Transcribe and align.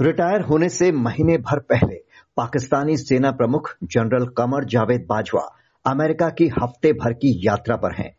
Retire 0.00 0.40
होने 0.40 0.68
से 0.68 0.92
महीने 0.92 1.36
भर 1.38 1.58
पहले 1.58 1.94
पाकिस्तानी 2.36 2.96
सेना 2.96 3.30
प्रमुख 3.30 3.76
जनरल 3.84 4.26
कमर 4.26 4.64
जावेद 4.64 5.06
बाजवा 5.08 5.40
अमेरिका 5.84 6.28
की 6.30 6.48
हफ़्ते 6.48 6.92
भर 6.92 7.12
की 7.12 7.46
यात्रा 7.46 7.76
पर 7.76 7.94
हैं। 7.94 8.16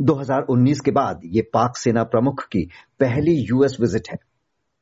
2019 0.00 0.80
के 0.80 0.90
बाद 0.90 1.20
ये 1.24 1.42
पाक 1.42 1.76
सेना 1.76 2.04
प्रमुख 2.04 2.44
की 2.44 2.62
पहली 3.00 3.34
यूएस 3.34 3.76
विज़िट 3.80 4.08
है। 4.10 4.18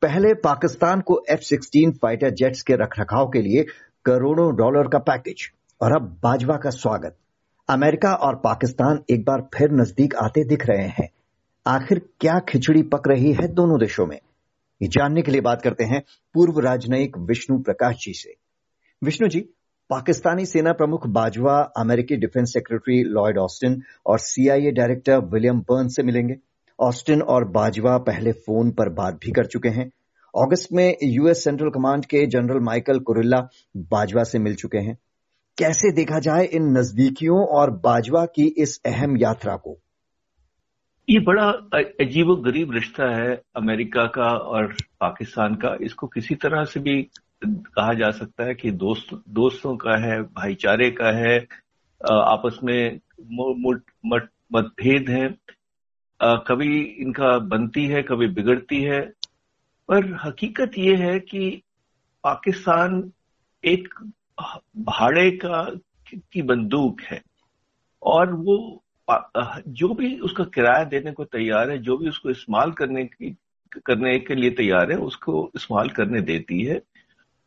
पहले 0.03 0.35
पाकिस्तान 0.35 1.01
को 1.01 1.23
एफ़ 1.31 1.41
सिक्सटीन 1.41 1.93
फाइटर 1.93 2.31
जेट्स 2.31 2.63
के 2.63 2.75
रखरखाव 2.75 3.27
के 3.27 3.43
लिए 3.43 3.65
करोड़ों 4.05 4.57
डॉलर 4.57 4.89
का 4.89 4.99
पैकेज, 4.99 5.51
और 5.81 5.93
अब 5.93 6.21
बाजवा 6.23 6.57
का 6.57 6.71
स्वागत। 6.71 7.17
अमेरिका 7.69 8.15
और 8.15 8.37
पाकिस्तान 8.37 9.03
एक 9.11 9.25
बार 9.25 9.49
फिर 9.55 9.73
नज़दीक 9.73 10.15
आते 10.15 10.45
दिख 10.45 10.67
रहे 10.67 10.87
हैं। 10.89 11.09
आखिर 11.67 11.99
क्या 12.21 12.39
खिचड़ी 12.39 12.83
पक 12.83 13.09
रही 13.09 13.33
है 13.33 13.49
दोनों 13.49 13.79
देशों 13.81 14.07
में? 14.07 14.21
ये 14.83 14.89
जानने 14.89 15.23
के 15.23 15.31
लिए 15.31 15.41
बात 15.41 15.63
करते 15.63 15.85
हैं 15.85 16.03
पूर्व 16.35 16.59
राजनयिक 16.59 17.19
विष्णु 17.19 17.59
प्रकाश 17.59 17.97
जी 17.97 18.13
से। 18.13 18.35
विष्णु 19.05 19.29
जी, 19.29 19.41
पाकिस्तानी 19.91 20.47
सेना 20.47 20.73
प्रमुख 20.73 21.07
बाजवा, 21.07 21.61
अमेरिकी 21.77 22.17
डिफेंस 22.17 22.53
सेक्रेटरी 22.53 23.03
लॉयड 23.05 23.39
ऑस्टिन 23.39 23.83
और 24.07 24.19
सीआईए 24.19 24.71
डायरेक्टर 24.71 25.19
विलियम 25.19 25.61
बर्न 25.61 25.89
से 25.89 26.03
मिलेंगे। 26.03 26.35
ऑस्टिन 26.81 27.23
और 27.23 27.49
बाजवा 27.49 27.99
पहले 27.99 28.33
फ़ोन 28.33 28.71
पर 28.71 28.89
बात 28.89 29.15
भी 29.15 29.33
कर 29.33 29.47
चुके 29.47 29.69
हैं। 29.69 29.91
अगस्त 30.47 30.69
में 30.73 30.97
यूएस 31.03 31.45
सेंट्रल 31.45 31.69
कमांड 31.69 32.05
के 32.05 32.27
जनरल 32.27 32.61
माइकल 32.61 32.99
कुरिल्ला 32.99 33.49
बाजवा 33.77 34.23
से 34.23 34.39
मिल 34.39 34.55
चुके 34.55 34.79
हैं। 34.79 34.99
कैसे 35.59 35.93
देखा 35.93 36.19
जाए 36.19 36.45
इन 36.45 36.79
नजदीकियों 36.79 37.47
और 37.47 37.71
बाजवा 37.71 38.25
की 38.25 38.55
इस 38.59 38.81
अहम 38.87 39.17
यात्रा 39.17 39.57
को? 39.57 39.79
ये 41.09 41.19
बड़ा 41.21 41.49
अजीब 42.01 42.33
गरीब 42.45 42.73
रिश्ता 42.73 43.05
है 43.17 43.35
अमेरिका 43.57 44.05
का 44.07 44.29
और 44.53 44.73
पाकिस्तान 45.01 45.55
का। 45.55 45.77
इसको 45.81 46.07
किसी 46.07 46.35
तरह 46.35 46.65
से 46.65 46.81
भी 46.81 47.03
कहा 47.47 47.93
जा 47.95 48.11
सकता 48.11 48.45
है 48.45 48.55
कि 48.55 48.71
दोस्त, 48.71 49.23
दोस्तों 49.29 49.77
का 49.77 49.97
है, 50.05 50.21
भाईचारे 50.23 50.91
का 50.91 51.11
है 51.19 51.39
आपस 52.01 52.59
में 52.65 52.99
मतभेद 54.53 55.11
है। 55.11 55.29
कभी 56.47 56.81
इनका 56.83 57.39
बनती 57.39 57.87
है, 57.87 58.03
कभी 58.03 58.27
बिगड़ती 58.29 58.83
है। 58.83 59.01
पर 59.89 60.13
हकीकत 60.25 60.71
ये 60.79 60.97
है 60.97 61.19
कि 61.21 61.63
पाकिस्तान 62.25 63.13
एक 63.65 63.95
भाड़े 64.77 65.31
का, 65.31 65.63
की 66.33 66.43
बंदूक 66.43 67.01
है 67.01 67.23
और 68.03 68.35
वो 68.35 68.83
जो 69.11 69.89
भी 69.95 70.19
उसका 70.19 70.45
किराया 70.45 70.85
देने 70.85 71.13
को 71.13 71.25
तैयार 71.25 71.71
है 71.71 71.79
जो 71.79 71.97
भी 71.99 72.09
उसको 72.09 72.31
इस्तेमाल 72.31 72.73
करने 72.73 73.05
की 73.05 73.37
करने 73.87 74.19
के 74.19 74.35
लिए 74.35 74.51
तैयार 74.51 74.91
है 74.93 74.99
उसको 74.99 75.51
इस्तेमाल 75.57 75.89
करने 75.89 76.21
देती 76.21 76.65
है। 76.65 76.81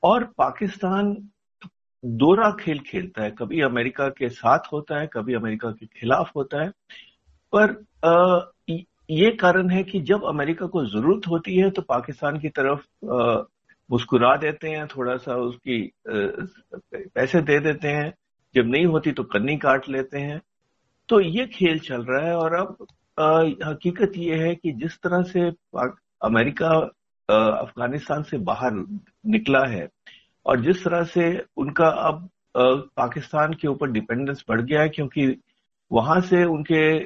और 0.03 0.23
पाकिस्तान 0.37 1.15
दोरा 2.05 2.49
खेल 2.59 2.79
खेलता 2.79 3.23
है। 3.23 3.31
कभी 3.31 3.61
अमेरिका 3.61 4.07
के 4.09 4.29
साथ 4.29 4.59
होता 4.73 4.99
है 4.99 5.07
कभी 5.13 5.33
अमेरिका 5.33 5.71
के 5.71 5.85
खिलाफ 5.85 6.31
होता 6.35 6.63
है। 6.63 6.71
पर 7.55 7.71
आ, 8.05 8.39
ये 9.11 9.31
कारण 9.31 9.69
है 9.69 9.83
कि 9.83 9.99
जब 9.99 10.23
अमेरिका 10.25 10.65
को 10.67 10.85
ज़रूरत 10.85 11.27
होती 11.27 11.55
है 11.55 11.69
तो 11.69 11.81
पाकिस्तान 11.81 12.39
की 12.39 12.49
तरफ़ 12.49 12.81
मुस्कुरा 13.91 14.35
देते 14.37 14.69
हैं 14.69 14.87
थोड़ा 14.87 15.15
सा 15.17 15.35
उसकी 15.35 15.85
आ, 15.85 16.13
पैसे 16.95 17.41
दे 17.41 17.59
देते 17.59 17.87
हैं। 17.87 18.13
जब 18.55 18.65
नहीं 18.65 18.85
होती 18.85 19.11
तो 19.11 19.23
कन्नी 19.23 19.57
काट 19.57 19.89
लेते 19.89 20.19
हैं। 20.19 20.41
तो 21.09 21.19
ये 21.19 21.45
खेल 21.45 21.79
चल 21.79 22.01
रहा 22.01 22.25
है 22.25 22.35
और 22.35 22.53
अब 22.53 22.87
आ, 23.17 23.41
हकीकत 23.69 24.11
ये 24.15 24.35
है 24.35 24.55
कि 24.55 24.71
जिस 24.71 24.97
तरह 24.97 25.21
से 25.23 25.51
अमेरिका 26.21 26.69
अफ़गानिस्तान 27.29 28.23
से 28.23 28.37
बाहर 28.37 28.85
निकला 29.25 29.65
है 29.65 29.87
और 30.45 30.59
जिस 30.61 30.83
तरह 30.83 31.03
से 31.03 31.45
उनका 31.57 31.87
अब 31.87 32.29
आ, 32.57 32.63
पाकिस्तान 32.97 33.53
के 33.53 33.67
ऊपर 33.67 33.91
डिपेंडेंस 33.91 34.43
बढ़ 34.49 34.61
गया 34.61 34.81
है 34.81 34.89
क्योंकि 34.89 35.35
वहाँ 35.91 36.21
से 36.21 36.43
उनके 36.45 36.99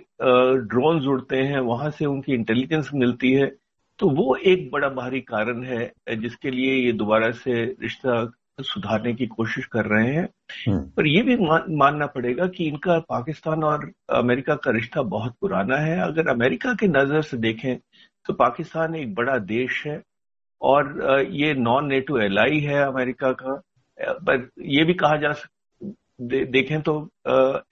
ड्रोन 0.67 1.07
उड़ते 1.07 1.41
हैं 1.41 1.59
वहाँ 1.59 1.89
से 1.89 2.05
उनकी 2.05 2.33
इंटेलिजेंस 2.33 2.89
मिलती 2.93 3.31
है 3.33 3.51
तो 3.99 4.09
वो 4.09 4.35
एक 4.35 4.69
बड़ा 4.71 4.89
भारी 4.89 5.21
कारण 5.21 5.63
है 5.63 5.93
जिसके 6.15 6.51
लिए 6.51 6.75
ये 6.75 6.91
दोबारा 6.91 7.31
से 7.31 7.63
रिश्ता 7.81 8.23
सुधारने 8.59 9.13
की 9.13 9.25
कोशिश 9.27 9.65
कर 9.65 9.85
रहे 9.85 10.13
हैं 10.13 10.27
हम्म। 10.67 10.79
पर 10.89 11.07
यह 11.07 11.23
भी 11.23 11.35
मान, 11.37 11.65
मानना 11.69 12.05
पड़ेगा 12.05 12.47
कि 12.47 12.65
इनका 12.65 12.97
पाकिस्तान 12.99 13.63
और 13.63 13.91
अमेरिका 14.13 14.55
का 14.55 14.71
रिश्ता 14.71 15.01
बहुत 15.01 15.35
पुराना 15.41 15.77
है 15.77 15.99
अगर 15.99 16.27
अमेरिका 16.27 16.73
की 16.73 16.87
नज़र 16.87 17.21
से 17.21 17.37
देखें 17.37 17.77
तो 18.25 18.33
पाकिस्तान 18.33 18.95
एक 18.95 19.13
बड़ा 19.15 19.37
देश 19.37 19.85
है 19.87 20.01
और 20.61 21.27
ये 21.31 21.53
नॉन 21.53 21.87
नेटो 21.87 22.19
एलाई 22.19 22.59
है 22.59 22.83
अमेरिका 22.83 23.31
का 23.31 23.61
पर 23.97 24.49
यह 24.61 24.85
भी 24.85 24.93
कहा 24.93 25.15
जा 25.15 25.31
सकता 25.31 25.51
दे, 26.21 26.45
देखें 26.45 26.81
तो 26.81 27.09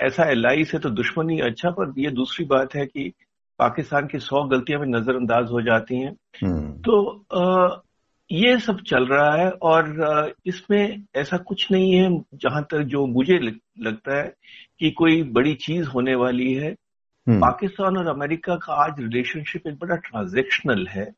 ऐसा 0.02 0.30
एल 0.32 0.64
से 0.66 0.80
तो 0.80 0.90
दुश्मनी 0.90 1.40
अच्छा 1.40 1.70
पर 1.70 1.94
यह 1.98 2.12
दूसरी 2.12 2.46
बात 2.46 2.76
है 2.76 2.86
कि 2.86 3.12
पाकिस्तान 3.60 4.08
की 4.08 4.20
सौ 4.20 4.44
गलतियाँ 4.44 4.80
भी 4.82 4.88
नजरअंदाज 4.88 5.52
हो 5.52 5.62
जाती 5.62 6.00
हैं 6.00 6.16
हम्म। 6.44 6.72
तो 6.82 7.02
ये 8.32 8.60
सब 8.60 8.80
चल 8.82 9.06
रहा 9.08 9.36
है 9.36 9.52
और 9.52 10.34
इसमें 10.46 11.04
ऐसा 11.16 11.38
कुछ 11.38 11.72
नहीं 11.72 11.94
है 11.94 12.24
जहाँ 12.34 12.68
तक 12.72 12.78
जो 12.78 13.06
मुझे 13.06 13.40
लगता 13.80 14.18
है 14.18 14.34
कि 14.80 14.92
कोई 14.92 15.24
बड़ी 15.24 15.56
चीज़ 15.56 15.88
होने 15.88 16.16
वाली 16.16 16.54
है। 16.54 16.76
हम्म। 17.28 17.42
पाकिस्तान 17.42 17.98
और 17.98 18.08
अमेरिका 18.08 18.56
का 18.56 18.74
आज 18.74 18.96
रिलेशनशिप 19.00 19.68
एक 19.68 19.74
बड़ा 19.76 19.96
ट्रांजेक्शनल 19.96 20.88
है। 20.88 21.14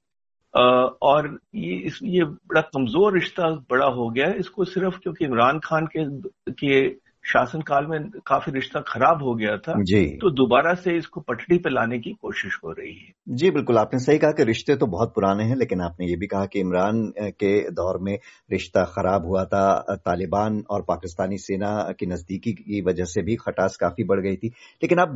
और 1.02 1.40
ये 1.56 1.75
इस 1.75 2.00
ये 2.03 2.23
बड़ा 2.23 2.62
कमज़ोर 2.62 3.13
रिश्ता 3.13 3.50
बड़ा 3.50 3.85
हो 3.85 4.09
गया 4.09 4.28
है। 4.28 4.38
इसको 4.40 4.66
सिर्फ़ 4.66 5.00
क्योंकि 5.00 5.25
इमरान 5.25 5.59
खान 5.59 5.88
के 5.97 6.29
के 6.52 7.03
शासनकाल 7.25 7.85
में 7.85 8.09
काफ़ी 8.28 8.51
रिश्ता 8.51 8.79
खराब 8.79 9.23
हो 9.23 9.34
गया 9.35 9.57
था 9.57 9.73
जी। 9.81 10.06
तो 10.22 10.29
दोबारा 10.29 10.73
से 10.73 10.95
इसको 10.97 11.22
पटड़ी 11.22 11.57
पे 11.57 11.69
लाने 11.69 12.00
की 12.00 12.11
कोशिश 12.22 12.57
हो 12.63 12.72
रही 12.72 12.94
है। 12.94 13.35
जी 13.35 13.51
बिल्कुल 13.51 13.78
आपने 13.78 14.00
सही 14.00 14.17
कहा 14.17 14.31
कि 14.31 14.44
रिश्ते 14.44 14.75
तो 14.75 14.85
बहुत 14.85 15.13
पुराने 15.16 15.44
हैं 15.44 15.56
लेकिन 15.56 15.81
आपने 15.81 16.07
ये 16.07 16.16
भी 16.16 16.28
कहा 16.28 16.45
कि 16.45 16.59
इमरान 16.59 17.01
के 17.19 17.53
दौर 17.72 18.00
में 18.01 18.17
रिश्ता 18.51 18.84
खराब 18.85 19.25
हुआ 19.25 19.44
था 19.45 19.95
तालिबान 19.95 20.63
और 20.69 20.81
पाकिस्तानी 20.81 21.38
सेना 21.38 21.72
की 22.00 22.06
नजदीकी 22.06 22.53
की 22.53 22.81
वजह 22.81 23.06
से 23.06 23.22
भी 23.22 23.35
खटास 23.35 23.78
काफ़ी 23.78 24.03
बढ़ 24.03 24.19
गई 24.19 24.35
थी। 24.35 24.47
लेकिन 24.81 24.97
अब 24.97 25.16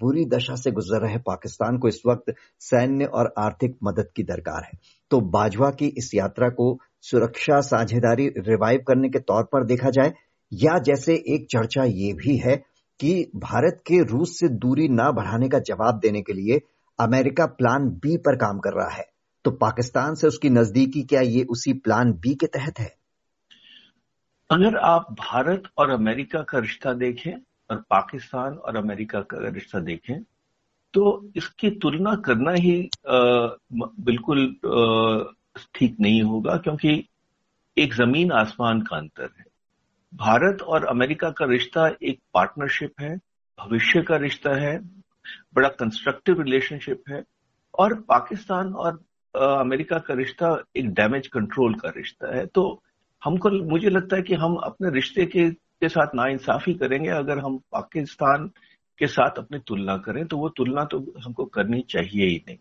बुरी 0.00 0.24
दशा 0.26 0.54
से 0.54 0.70
गुजर 0.70 1.06
रहे 1.06 1.18
पाकिस्तान 1.26 1.78
को 1.78 1.88
इस 1.88 2.02
वक्त 2.06 2.34
सैन्य 2.60 3.04
और 3.04 3.32
आर्थिक 3.38 3.76
मदद 3.84 4.08
की 4.16 4.22
दरकार 4.22 4.64
है। 4.64 4.78
तो 5.10 5.20
बाजवा 5.30 5.70
की 5.70 5.86
इस 5.98 6.10
यात्रा 6.14 6.48
को 6.48 6.76
सुरक्षा 7.02 7.60
साझेदारी 7.60 8.28
रिवाइव 8.38 8.84
करने 8.88 9.08
के 9.08 9.18
तौर 9.18 9.42
पर 9.44 9.64
देखा 9.64 9.90
जाए 9.90 10.12
या 10.54 10.78
जैसे 10.78 11.14
एक 11.28 11.46
चर्चा 11.50 11.84
ये 11.84 12.12
भी 12.12 12.36
है 12.36 12.56
कि 13.00 13.30
भारत 13.36 13.82
के 13.86 14.02
रूस 14.04 14.38
से 14.38 14.48
दूरी 14.48 14.88
ना 14.88 15.10
बढ़ाने 15.10 15.48
का 15.48 15.58
जवाब 15.58 15.98
देने 15.98 16.22
के 16.22 16.32
लिए 16.32 16.60
अमेरिका 16.98 17.46
प्लान 17.46 17.88
बी 18.02 18.16
पर 18.16 18.36
काम 18.36 18.58
कर 18.58 18.72
रहा 18.72 18.90
है। 18.90 19.04
तो 19.44 19.50
पाकिस्तान 19.50 20.14
से 20.14 20.26
उसकी 20.26 20.50
नजदीकी 20.50 21.02
क्या 21.02 21.20
ये 21.20 21.42
उसी 21.50 21.72
प्लान 21.72 22.12
बी 22.12 22.34
के 22.34 22.46
तहत 22.46 22.78
है? 22.78 22.92
अगर 24.50 24.76
आप 24.76 25.06
भारत 25.12 25.62
और 25.78 25.90
अमेरिका 25.90 26.42
का 26.42 26.58
रिश्ता 26.58 26.92
देखें 26.92 27.32
और 27.70 27.76
पाकिस्तान 27.90 28.54
और 28.54 28.76
अमेरिका 28.76 29.20
का 29.20 29.48
रिश्ता 29.48 29.78
देखें 29.80 30.22
तो 30.94 31.30
इसकी 31.36 31.70
तुलना 31.70 32.14
करना 32.14 32.52
ही 32.52 32.80
आ, 33.08 33.48
बिल्कुल 34.00 34.46
ठीक 35.74 35.96
नहीं 36.00 36.22
होगा 36.22 36.56
क्योंकि 36.56 37.08
एक 37.78 37.94
ज़मीन 37.94 38.32
आसमान 38.32 38.80
का 38.80 38.96
अंतर 38.96 39.30
है। 39.38 39.44
भारत 40.16 40.62
और 40.62 40.84
अमेरिका 40.84 41.30
का 41.30 41.44
रिश्ता 41.44 41.86
एक 42.02 42.18
पार्टनरशिप 42.34 43.00
है 43.00 43.16
भविष्य 43.58 44.02
का 44.02 44.16
रिश्ता 44.16 44.54
है 44.60 44.78
बड़ा 45.54 45.68
कंस्ट्रक्टिव 45.68 46.40
रिलेशनशिप 46.42 47.02
है 47.10 47.22
और 47.78 47.94
पाकिस्तान 48.00 48.72
और 48.74 49.02
अमेरिका 49.34 49.98
का 49.98 50.14
रिश्ता 50.14 50.64
एक 50.76 50.90
डैमेज 50.90 51.26
कंट्रोल 51.26 51.74
का 51.74 51.88
रिश्ता 51.88 52.36
है। 52.36 52.46
तो 52.46 52.82
हमको 53.24 53.50
मुझे 53.70 53.90
लगता 53.90 54.16
है 54.16 54.22
कि 54.22 54.34
हम 54.34 54.54
अपने 54.56 54.90
रिश्ते 54.90 55.26
के 55.26 55.50
के 55.50 55.88
साथ 55.88 56.14
नाइंसाफी 56.14 56.74
करेंगे 56.74 57.10
अगर 57.10 57.38
हम 57.38 57.58
पाकिस्तान 57.72 58.46
के 58.98 59.06
साथ 59.06 59.38
अपनी 59.38 59.58
तुलना 59.58 59.96
करें 59.96 60.26
तो 60.26 60.36
वो 60.38 60.48
तुलना 60.48 60.84
तो 60.84 60.98
हमको 61.24 61.44
करनी 61.44 61.80
चाहिए 61.80 62.26
ही 62.26 62.42
नहीं। 62.48 62.58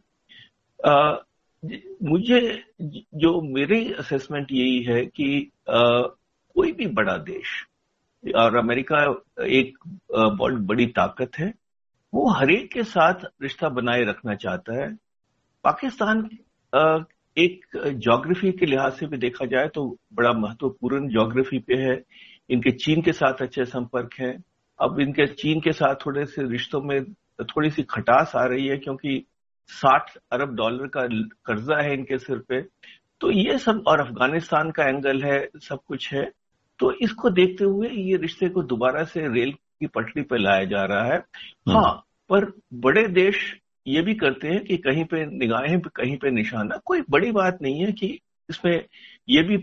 आ, 0.85 1.17
मुझे 2.03 2.63
जो 3.15 3.41
मेरी 3.53 3.93
असेसमेंट 3.93 4.51
यही 4.51 4.83
है 4.83 5.05
कि 5.05 5.51
आ, 5.69 6.01
कोई 6.55 6.71
भी 6.71 6.87
बड़ा 6.89 7.17
देश, 7.19 7.49
और 8.23 8.55
अमेरिका 8.57 9.03
एक 9.41 9.77
बहुत 10.11 10.53
बड़ी 10.63 10.85
ताकत 10.87 11.37
है, 11.39 11.53
वो 12.13 12.29
हरेक 12.31 12.71
के 12.71 12.83
साथ 12.85 13.25
रिश्ता 13.41 13.69
बनाए 13.71 14.03
रखना 14.05 14.35
चाहता 14.35 14.81
है। 14.81 14.93
पाकिस्तान 15.63 16.29
एक 17.37 17.65
जोग्राफी 17.97 18.51
के 18.51 18.65
लिहाज 18.65 18.93
से 18.93 19.05
भी 19.07 19.17
देखा 19.17 19.45
जाए 19.45 19.67
तो 19.67 19.85
बड़ा 20.13 20.31
महत्वपूर्ण 20.33 21.07
जोग्राफी 21.09 21.59
पे 21.59 21.75
है। 21.75 22.01
इनके 22.49 22.71
चीन 22.73 23.01
के 23.01 23.13
साथ 23.13 23.41
अच्छे 23.41 23.65
संपर्क 23.65 24.13
हैं। 24.19 24.35
अब 24.79 24.99
इनके 24.99 25.25
चीन 25.27 25.61
के 25.61 25.71
साथ 25.71 25.95
थोड़े 26.05 26.25
से 26.25 26.43
रिश्तों 26.43 26.81
में 26.81 27.03
थोड़ी 27.43 27.69
सी 27.69 27.83
खटास 27.83 28.35
आ 28.35 28.45
रही 28.45 28.67
है 28.67 28.77
क्योंकि 28.77 29.25
60 29.69 30.13
अरब 30.31 30.55
डॉलर 30.55 30.87
का 30.87 31.05
कर्जा 31.45 31.81
है 31.81 31.93
इनके 31.93 32.17
सिर 32.17 32.37
पे। 32.49 32.61
तो 33.21 33.31
ये 33.31 33.57
सब, 33.57 33.83
और 33.87 33.99
अफ़गानिस्तान 33.99 34.71
का 34.71 34.83
एंगल 34.85 35.23
है, 35.23 35.47
सब 35.57 35.79
कुछ 35.87 36.13
है। 36.13 36.23
तो 36.83 36.91
इसको 37.01 37.29
देखते 37.29 37.63
हुए 37.63 37.89
ये 37.89 38.15
रिश्ते 38.17 38.47
को 38.49 38.61
दोबारा 38.63 39.03
से 39.03 39.21
रेल 39.27 39.51
की 39.51 39.87
पटरी 39.87 40.21
पर 40.21 40.37
लाया 40.37 40.63
जा 40.63 40.83
रहा 40.85 41.03
है 41.03 41.17
हम्म। 41.17 41.77
हाँ 41.77 41.91
पर 42.29 42.45
बड़े 42.73 43.07
देश 43.07 43.37
ये 43.87 44.01
भी 44.01 44.15
करते 44.15 44.47
हैं 44.47 44.63
कि 44.63 44.77
कहीं 44.77 45.05
पे 45.05 45.25
निगाहें 45.25 45.79
कहीं 45.81 46.17
पे 46.17 46.31
निशाना 46.31 46.77
कोई 46.85 47.01
बड़ी 47.09 47.31
बात 47.31 47.61
नहीं 47.61 47.85
है 47.85 47.91
कि 47.91 48.07
इसमें 48.49 48.85
ये 49.27 49.43
भी 49.43 49.57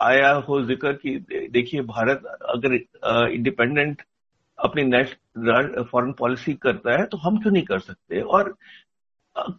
आया 0.00 0.32
हो 0.48 0.62
ज़िक्र 0.62 0.92
कि 0.92 1.16
देखिए 1.50 1.82
भारत 1.82 2.22
अगर 2.48 2.74
इंडिपेंडेंट 3.30 4.02
अपनी 4.58 4.82
नेशनल 4.82 5.82
फॉरेन 5.82 6.12
पॉलिसी 6.12 6.54
करता 6.54 7.00
है 7.00 7.06
तो 7.06 7.18
हम 7.18 7.38
क्यों 7.38 7.52
नहीं 7.52 7.64
कर 7.64 7.78
सकते 7.78 8.20
और 8.20 8.54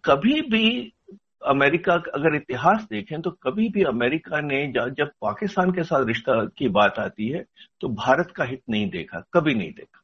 कभी 0.05 0.41
भी 0.41 0.93
अमेरिका 1.43 1.97
का 1.97 2.11
अगर 2.15 2.35
इतिहास 2.35 2.85
देखें 2.89 3.21
तो 3.21 3.31
कभी 3.43 3.67
भी 3.69 3.83
अमेरिका 3.83 4.41
ने 4.41 4.65
जब 4.71 5.11
पाकिस्तान 5.21 5.71
के 5.71 5.83
साथ 5.83 6.05
रिश्ता 6.07 6.43
की 6.57 6.67
बात 6.71 6.99
आती 6.99 7.27
है 7.29 7.45
तो 7.81 7.89
भारत 7.95 8.31
का 8.31 8.43
हित 8.43 8.61
नहीं 8.69 8.89
देखा 8.89 9.23
कभी 9.33 9.53
नहीं 9.55 9.71
देखा। 9.71 9.99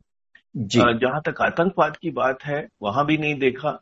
जहाँ 0.95 1.21
तक 1.25 1.41
आतंकवाद 1.41 1.97
की 1.97 2.11
बात 2.11 2.43
है 2.43 2.67
वहाँ 2.81 3.05
भी 3.05 3.17
नहीं 3.17 3.35
देखा। 3.39 3.79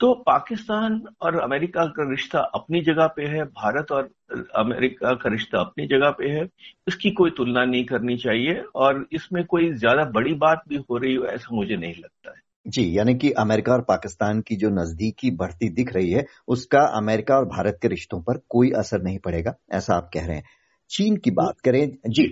तो 0.00 0.12
पाकिस्तान 0.26 1.00
और 1.20 1.38
अमेरिका 1.40 1.84
का 1.86 2.10
रिश्ता 2.10 2.40
अपनी 2.54 2.80
जगह 2.80 3.06
पे 3.06 3.26
है 3.26 3.44
भारत 3.44 3.92
और 3.92 4.10
अमेरिका 4.56 5.12
का 5.14 5.30
रिश्ता 5.30 5.60
अपनी 5.60 5.86
जगह 5.86 6.10
पे 6.10 6.28
है 6.28 6.46
इसकी 6.88 7.10
कोई 7.10 7.30
तुलना 7.30 7.64
नहीं 7.64 7.84
करनी 7.84 8.16
चाहिए 8.16 8.62
और 8.76 9.06
इसमें 9.12 9.44
कोई 9.44 9.72
ज़्यादा 9.74 10.04
बड़ी 10.10 10.34
बात 10.36 10.62
भी 10.68 10.76
हो 10.90 10.96
रही 10.98 11.14
हो 11.14 11.24
ऐसा 11.26 11.54
मुझे 11.56 11.76
नहीं 11.76 11.94
लगता 11.94 12.30
है। 12.30 12.42
जी 12.66 12.84
यानी 12.98 13.14
कि 13.14 13.30
अमेरिका 13.38 13.72
और 13.72 13.80
पाकिस्तान 13.80 14.40
की 14.40 14.56
जो 14.56 14.68
नजदीकी 14.72 15.30
बढ़ती 15.36 15.68
दिख 15.70 15.92
रही 15.94 16.10
है 16.10 16.24
उसका 16.48 16.80
अमेरिका 16.96 17.36
और 17.36 17.44
भारत 17.46 17.78
के 17.82 17.88
रिश्तों 17.88 18.20
पर 18.20 18.40
कोई 18.48 18.70
असर 18.76 19.02
नहीं 19.02 19.18
पड़ेगा 19.18 19.54
ऐसा 19.72 19.94
आप 19.94 20.10
कह 20.14 20.26
रहे 20.26 20.36
हैं 20.36 20.44
चीन 20.90 21.16
की 21.16 21.30
बात 21.32 21.60
करें 21.60 21.86
जी 22.08 22.26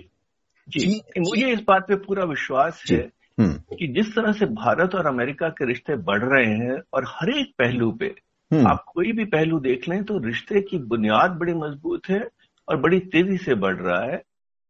जी, 0.67 0.79
जी 0.79 1.19
मुझे 1.19 1.51
इस 1.51 1.59
बात 1.67 1.87
पे 1.87 1.95
पूरा 1.97 2.23
विश्वास 2.23 2.83
है 2.91 2.99
हम्म। 3.37 3.75
कि 3.75 3.87
जिस 3.87 4.13
तरह 4.15 4.31
से 4.31 4.45
भारत 4.45 4.95
और 4.95 5.07
अमेरिका 5.07 5.49
के 5.49 5.65
रिश्ते 5.65 5.95
बढ़ 6.03 6.23
रहे 6.23 6.53
हैं 6.57 6.79
और 6.93 7.05
हर 7.07 7.29
एक 7.29 7.53
पहलू 7.59 7.91
पे 7.91 8.13
हम्म। 8.51 8.67
आप 8.67 8.83
कोई 8.87 9.11
भी 9.11 9.25
पहलू 9.25 9.59
देख 9.59 9.87
लें 9.89 10.03
तो 10.03 10.17
रिश्ते 10.25 10.61
की 10.61 10.77
बुनियाद 10.85 11.31
बड़ी 11.31 11.53
मज़बूत 11.53 12.09
है 12.09 12.27
और 12.67 12.77
बड़ी 12.81 12.99
तेज़ी 13.07 13.37
से 13.37 13.55
बढ़ 13.55 13.75
रहा 13.75 14.01
है 14.03 14.21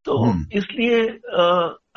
तो 0.06 0.18
हम्म। 0.18 0.58
इसलिए 0.58 1.02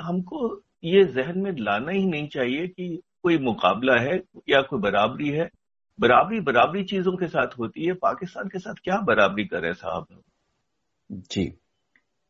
हमको 0.01 0.63
ये 0.85 1.05
जहन 1.05 1.39
में 1.39 1.53
लाना 1.59 1.93
ही 1.93 2.05
नहीं 2.07 2.29
चाहिए 2.29 2.67
कि 2.67 3.01
कोई 3.23 3.39
मुकाबला 3.39 4.01
है 4.01 4.23
या 4.49 4.61
कोई 4.63 4.81
बराबरी 4.81 5.29
है? 5.29 5.49
बराबरी 6.01 6.41
बराबरी 6.41 6.85
चीज़ों 6.85 7.13
के 7.13 7.27
साथ 7.27 7.59
होती 7.59 7.85
है। 7.85 7.93
पाकिस्तान 7.93 8.49
के 8.49 8.59
साथ 8.59 8.75
क्या 8.85 9.01
बराबरी 9.01 9.45
करे 9.45 9.73
साहब 9.75 10.07
जी। 11.13 11.53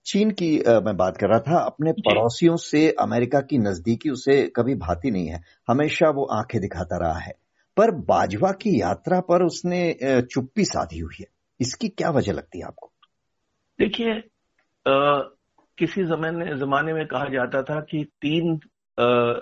चीन 0.07 0.31
की 0.31 0.61
आ, 0.63 0.81
मैं 0.81 0.97
बात 0.97 1.17
कर 1.17 1.29
रहा 1.29 1.41
था। 1.41 1.59
अपने 1.59 1.93
पड़ोसियों 1.93 2.57
से 2.57 2.91
अमेरिका 3.01 3.41
की 3.41 3.59
नजदीकी 3.59 4.11
उसे 4.11 4.43
कभी 4.57 4.75
भाती 4.75 5.11
नहीं 5.11 5.27
है। 5.29 5.41
हमेशा 5.69 6.11
वो 6.11 6.25
आँखें 6.25 6.61
दिखाता 6.61 6.99
रहा 6.99 7.19
है। 7.19 7.33
पर 7.77 7.91
बाजवा 7.91 8.51
की 8.53 8.81
यात्रा 8.81 9.21
पर 9.21 9.43
उसने 9.43 9.97
चुप्पी 10.05 10.65
साधी 10.65 10.99
हुई 10.99 11.17
है। 11.21 11.27
इसकी 11.61 11.89
क्या 11.89 12.11
वजह 12.11 12.33
लगती 12.33 12.59
है 12.59 12.65
आपको? 12.65 12.91
देखिए 13.81 14.23
किसी 15.79 16.05
जमाने 16.05 16.57
जमाने 16.57 16.93
में 16.93 17.07
कहा 17.07 17.25
जाता 17.25 17.63
था 17.63 17.81
कि 17.81 18.05
तीन 18.05 18.61
आ, 19.01 19.35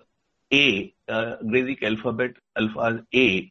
ए 0.53 0.93
अंग्रेज़ी 1.09 1.75
के 1.75 1.87
अल्फ़ाबेट 1.87 2.39
अल्फाज 2.57 2.99
ए 3.15 3.51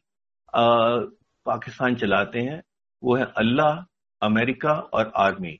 पाकिस्तान 0.52 1.94
चलाते 1.96 2.40
हैं। 2.40 2.62
वो 3.02 3.16
है 3.16 3.24
अल्लाह 3.36 3.84
अमेरिका 4.22 4.72
और 4.72 5.12
आर्मी। 5.16 5.58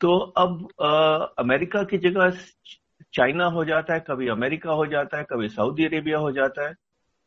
तो 0.00 0.16
अब 0.38 0.68
आ, 0.82 1.16
अमेरिका 1.38 1.82
की 1.84 1.98
जगह 1.98 2.30
चाइना 3.14 3.44
हो 3.46 3.64
जाता 3.64 3.94
है 3.94 4.00
कभी 4.08 4.28
अमेरिका 4.28 4.72
हो 4.72 4.86
जाता 4.86 5.18
है 5.18 5.24
कभी 5.30 5.48
सऊदी 5.48 5.84
अरेबिया 5.84 6.18
हो 6.18 6.32
जाता 6.32 6.66
है। 6.68 6.74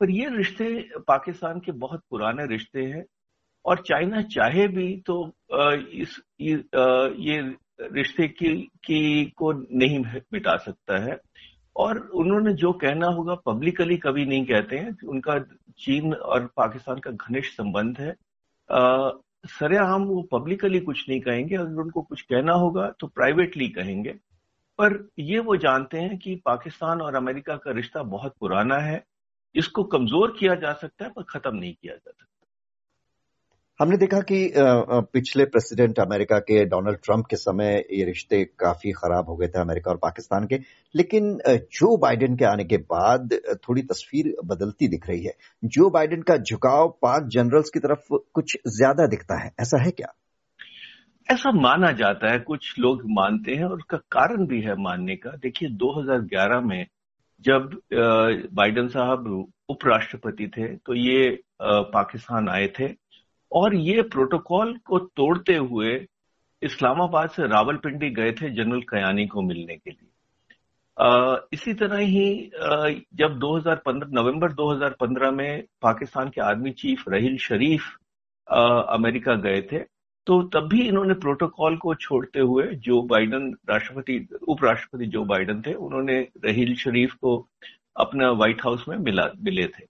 पर 0.02 0.10
ये 0.12 0.30
रिश्ते 0.36 0.68
पाकिस्तान 1.08 1.60
के 1.60 1.72
बहुत 1.78 2.02
पुराने 2.10 2.46
रिश्ते 2.48 2.84
हैं। 2.84 3.06
और 3.66 3.82
चाइना 3.88 4.22
चाहे 4.34 4.68
भी 4.68 4.96
तो 5.08 5.16
इस 5.54 6.20
ये 6.42 7.40
रिश्ते 7.82 8.28
की, 8.28 8.56
की 8.86 9.26
को 9.38 9.52
नहीं 9.52 10.00
मिटा 10.34 10.56
सकता 10.58 11.04
है। 11.04 11.20
और 11.76 11.98
उन्होंने 12.16 12.54
जो 12.54 12.72
कहना 12.76 13.08
होगा 13.08 13.36
पब्लिकली 13.46 13.98
कभी 13.98 14.26
नहीं 14.26 14.46
कहते 14.46 14.78
हैं। 14.78 14.98
उनका 15.08 15.38
चीन 15.80 16.14
और 16.14 16.46
पाकिस्तान 16.58 17.00
का 17.00 17.12
घनिष्ठ 17.12 17.54
संबंध 17.54 18.00
है। 18.00 18.16
सरेआम 19.50 20.04
वो 20.04 20.22
पब्लिकली 20.32 20.80
कुछ 20.80 21.04
नहीं 21.10 21.20
कहेंगे। 21.22 21.56
अगर 21.56 21.82
उनको 21.82 22.02
कुछ 22.02 22.22
कहना 22.22 22.54
होगा 22.54 22.90
तो 23.00 23.08
प्राइवेटली 23.08 23.68
कहेंगे। 23.70 24.12
पर 24.80 24.98
ये 25.20 25.40
वो 25.40 25.56
जानते 25.58 26.00
हैं 26.00 26.18
कि 26.18 26.36
पाकिस्तान 26.46 27.02
और 27.02 27.16
अमेरिका 27.16 27.56
का 27.56 27.72
रिश्ता 27.72 28.04
बहुत 28.06 28.36
पुराना 28.40 28.78
है। 28.80 29.04
इसको 29.56 29.84
कमज़ोर 29.86 30.36
किया 30.40 30.56
जा 30.56 30.74
सकता 30.74 31.06
है 31.06 31.12
पर 31.12 31.24
खत्म 31.30 31.56
नहीं 31.56 31.74
किया 31.74 31.94
जा 31.96 32.12
सकता। 32.12 32.26
हमने 33.80 33.98
देखा 33.98 34.20
कि 34.30 34.38
पिछले 35.14 35.44
प्रेसिडेंट 35.46 36.00
अमेरिका 36.00 36.38
के 36.40 36.64
डोनाल्ड 36.66 36.98
ट्रंप 37.04 37.26
के 37.26 37.36
समय 37.36 37.76
ये 37.92 38.06
रिश्ते 38.06 38.44
काफ़ी 38.60 38.92
खराब 38.94 39.30
हो 39.30 39.36
गए 39.36 39.48
थे 39.48 39.60
अमेरिका 39.62 39.92
और 39.92 39.98
पाकिस्तान 39.98 40.48
के। 40.48 40.60
लेकिन 40.96 41.38
जो 41.48 41.96
बाइडेन 41.98 42.36
के 42.38 42.46
आने 42.46 42.64
के 42.64 42.78
बाद 42.90 43.34
थोड़ी 43.64 43.82
तस्वीर 43.84 44.34
बदलती 44.46 44.88
दिख 44.88 45.08
रही 45.10 45.24
है। 45.24 45.34
जो 45.64 45.90
बाइडेन 45.90 46.22
का 46.22 46.38
झुकाव 46.40 46.88
पाक 47.02 47.30
जनरल्स 47.32 47.70
की 47.70 47.80
तरफ़ 47.80 48.16
कुछ 48.34 48.58
ज़्यादा 48.70 49.08
दिखता 49.08 49.42
है, 49.44 49.52
ऐसा 49.62 49.82
है 49.84 49.92
क्या? 49.92 50.14
ऐसा 51.30 51.52
माना 51.54 51.92
जाता 51.94 52.32
है, 52.32 52.40
कुछ 52.42 52.74
लोग 52.80 53.02
मानते 53.14 53.56
हैं 53.56 53.64
और 53.66 53.78
उसका 53.78 53.98
कारण 54.12 54.46
भी 54.48 54.62
है 54.62 54.76
मानने 54.82 55.16
का। 55.16 55.36
देखिए 55.38 55.70
2011 55.72 56.62
में 56.62 56.86
जब 57.46 57.82
बाइडेन 58.54 58.88
साहब 58.90 59.28
उपराष्ट्रपति 59.70 60.48
थे 60.48 60.76
तो 60.78 60.96
ये 60.96 61.38
पाकिस्तान 61.62 62.50
आए 62.50 62.68
थे। 62.80 62.88
और 63.52 63.76
ये 63.76 64.02
प्रोटोकॉल 64.02 64.78
को 64.86 65.00
तोड़ते 65.00 65.56
हुए 65.56 65.94
इस्लामाबाद 66.62 67.30
से 67.30 67.48
रावलपिंडी 67.48 68.10
गए 68.10 68.32
थे 68.32 68.50
जनरल 68.50 68.82
कयानी 68.90 69.26
को 69.28 69.42
मिलने 69.42 69.76
के 69.76 69.92
लिए। 69.92 70.08
इसी 71.54 71.74
तरह 71.74 71.98
ही 71.98 72.52
जब 73.16 73.38
2015 73.40 74.10
नवंबर 74.14 74.52
2015 74.54 75.32
में 75.32 75.64
पाकिस्तान 75.82 76.30
के 76.30 76.42
army 76.42 76.72
chief 76.72 77.04
Raheel 77.10 77.38
Sharif 77.38 77.84
America 78.48 79.36
गए 79.38 79.62
थे 79.62 79.80
तो 80.28 80.42
तब 80.54 80.68
भी 80.70 80.82
इन्होंने 80.88 81.14
प्रोटोकॉल 81.14 81.78
को 81.78 81.94
छोड़ते 81.96 82.40
हुए 82.40 82.64
जो 82.78 83.02
बाइडन 83.04 83.50
राष्ट्रपति, 83.70 84.28
उपराष्ट्रपति 84.48 85.06
जो 85.06 85.24
बाइडन 85.26 85.62
थे, 85.62 85.74
उन्होंने 85.74 86.20
रहील 86.46 86.76
शरीफ 86.76 87.14
को 87.14 87.48
अपना 87.98 88.32
व्हाइट 88.32 88.62
हाउस 88.64 88.86
में 88.90 88.98
मिला, 88.98 89.30
मिले 89.38 89.66
थे। 89.68 89.84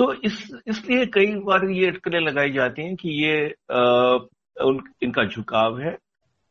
तो 0.00 0.12
इस 0.14 0.36
इसलिए 0.66 1.06
कई 1.06 1.34
बार 1.36 1.64
ये 1.70 1.86
अटकलें 1.86 2.20
लगाई 2.20 2.50
जाती 2.52 2.82
हैं 2.82 2.94
कि 2.96 3.10
ये 3.24 3.34
आ, 3.70 3.80
उन, 4.64 4.82
इनका 5.02 5.24
झुकाव 5.24 5.78
है। 5.80 5.90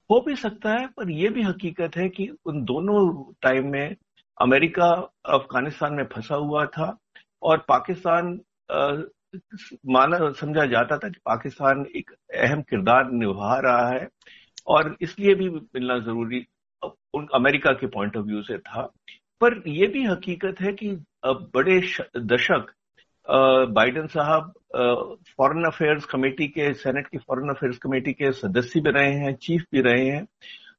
हो 0.09 0.19
भी 0.27 0.35
सकता 0.35 0.71
है 0.71 0.85
पर 0.87 1.09
यह 1.11 1.29
भी 1.29 1.41
हकीकत 1.41 1.97
है 1.97 2.07
कि 2.09 2.27
उन 2.45 2.63
दोनों 2.63 3.33
टाइम 3.41 3.71
में 3.71 3.95
अमेरिका 4.41 4.89
अफ़गानिस्तान 5.25 5.93
में 5.93 6.03
फंसा 6.05 6.35
हुआ 6.35 6.65
था 6.65 6.97
और 7.43 7.65
पाकिस्तान 7.67 8.39
माना 9.89 10.31
समझा 10.31 10.65
जाता 10.65 10.97
था 10.97 11.09
कि 11.09 11.19
पाकिस्तान 11.25 11.85
एक 11.95 12.11
अहम 12.35 12.61
किरदार 12.61 13.11
निभा 13.11 13.59
रहा 13.59 13.89
है 13.89 14.07
और 14.67 14.95
इसलिए 15.01 15.35
भी 15.35 15.49
मिलना 15.49 15.99
ज़रूरी 15.99 16.45
उन 17.13 17.27
अमेरिका 17.35 17.71
के 17.71 17.87
पॉइंट 17.87 18.17
ऑफ़ 18.17 18.25
व्यू 18.25 18.41
से 18.41 18.57
था। 18.57 18.81
पर 19.41 19.63
यह 19.67 19.87
भी 19.87 20.05
हकीकत 20.05 20.61
है 20.61 20.73
कि 20.73 20.97
बड़े 21.25 21.79
दशक 22.17 22.73
बाइडेन 23.27 24.07
साहब 24.07 24.53
फॉरेन 25.37 25.65
अफेयर्स 25.65 26.05
कमेटी 26.05 26.47
के 26.47 26.73
सेनेट 26.73 27.07
की 27.07 27.17
फॉरेन 27.17 27.49
अफेयर्स 27.49 27.77
कमेटी 27.77 28.13
के 28.13 28.31
सदस्य 28.31 28.79
भी 28.79 28.91
रहे 28.91 29.13
हैं 29.13 29.33
चीफ 29.35 29.63
भी 29.71 29.81
रहे 29.81 30.05
हैं 30.05 30.25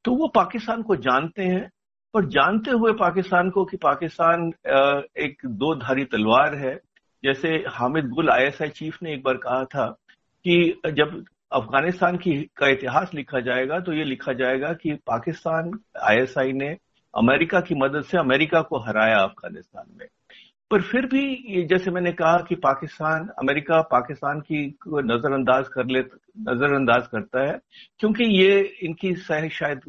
तो 0.05 0.15
वो 0.15 0.29
पाकिस्तान 0.29 0.83
को 0.83 0.97
जानते 0.97 1.43
हैं 1.43 1.71
और 2.15 2.27
जानते 2.27 2.71
हुए 2.71 2.93
पाकिस्तान 2.93 3.51
को 3.51 3.65
कि 3.65 3.77
पाकिस्तान 3.77 4.53
एक 5.19 5.47
दो 5.47 5.75
धारी 5.75 6.05
तलवार 6.05 6.55
है। 6.55 6.75
जैसे 7.23 7.49
हामिद 7.69 8.09
गुल 8.09 8.31
आईएसआई 8.31 8.69
चीफ 8.69 8.99
ने 9.03 9.13
एक 9.15 9.23
बार 9.23 9.37
कहा 9.37 9.65
था 9.65 9.87
कि 10.45 10.81
जब 10.87 11.25
अफ़गानिस्तान 11.53 12.17
की, 12.17 12.33
का 12.57 12.69
इतिहास 12.69 13.11
लिखा 13.15 13.41
जाएगा 13.41 13.79
तो 13.81 13.93
ये 13.93 14.05
लिखा 14.05 14.33
जाएगा 14.33 14.73
कि 14.73 14.95
पाकिस्तान 15.07 15.71
आईएसआई 16.03 16.53
ने 16.53 16.77
अमेरिका 17.15 17.61
की 17.61 17.75
मदद 17.75 18.05
से 18.05 18.19
अमेरिका 18.19 18.61
को 18.63 18.79
हराया 18.79 19.19
अफ़गानिस्तान 19.19 19.87
में। 19.99 20.07
पर 20.71 20.83
फिर 20.83 21.07
भी 21.07 21.23
ये 21.49 21.63
जैसे 21.67 21.91
मैंने 21.91 22.13
कहा 22.13 22.37
कि 22.49 22.55
पाकिस्तान, 22.57 23.29
अमेरिका 23.39 23.81
पाकिस्तान 23.91 24.41
की 24.43 24.67
नजरअंदाज 24.89 25.69
कर 25.69 25.87
ले, 25.87 26.01
नजरअंदाज 26.49 27.07
करता 27.13 27.43
है, 27.43 27.59
क्योंकि 28.01 28.25
ये 28.33 28.61
इनकी 28.83 29.15
शायद 29.17 29.81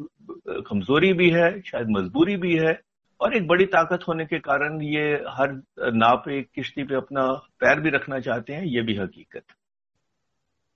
कमज़ोरी 0.68 1.12
भी 1.12 1.30
है, 1.30 1.60
शायद 1.62 1.90
मजबूरी 1.90 2.36
भी 2.36 2.56
है, 2.56 2.78
और 3.20 3.36
एक 3.36 3.46
बड़ी 3.48 3.64
ताकत 3.68 4.04
होने 4.08 4.24
के 4.26 4.38
कारण 4.40 4.80
ये 4.84 5.04
हर 5.30 5.52
नाव 5.94 6.16
पे 6.18 6.42
किश्ती 6.44 6.84
पे 6.84 6.94
अपना 6.96 7.26
पैर 7.60 7.80
भी 7.80 7.90
रखना 7.90 8.18
चाहते 8.20 8.52
हैं, 8.52 8.64
ये 8.64 8.82
भी 8.82 8.96
हकीकत। 8.96 9.42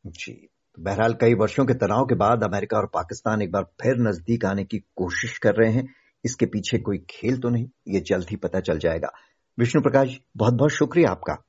जी 0.04 0.32
तो 0.32 0.82
बहरहाल 0.82 1.14
कई 1.20 1.34
वर्षों 1.36 1.64
के 1.66 1.74
तनाव 1.76 2.04
के 2.06 2.14
बाद 2.16 2.44
अमेरिका 2.44 2.76
और 2.78 2.86
पाकिस्तान 2.94 3.42
एक 3.42 3.52
बार 3.52 3.62
फिर 3.82 3.96
नज़दीक 4.00 4.44
आने 4.44 4.64
की 4.64 4.78
कोशिश 4.96 5.38
कर 5.38 5.54
रहे 5.54 5.72
हैं, 5.72 5.88
इसके 6.24 6.46
पीछे 6.46 6.78
कोई 6.80 6.98
खेल 7.10 7.38
तो 7.40 7.48
नहीं, 7.48 7.68
ये 7.88 8.00
जल्द 8.02 8.26
ही 8.30 8.36
पता 8.38 8.60
चल 8.60 8.78
जाएगा। 8.78 9.12
विष्णु 9.58 9.82
प्रकाश 9.82 10.18
बहुत 10.36 10.54
बहुत 10.54 10.70
शुक्रिया 10.70 11.10
आपका। 11.10 11.45